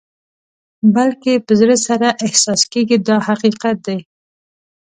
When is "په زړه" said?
1.45-1.75